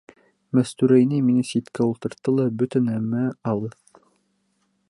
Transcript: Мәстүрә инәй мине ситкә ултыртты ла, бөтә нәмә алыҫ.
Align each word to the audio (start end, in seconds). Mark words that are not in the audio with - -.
Мәстүрә 0.59 0.97
инәй 1.01 1.21
мине 1.27 1.43
ситкә 1.51 1.87
ултыртты 1.91 2.35
ла, 2.39 2.49
бөтә 2.63 2.85
нәмә 2.89 3.25
алыҫ. 3.53 3.81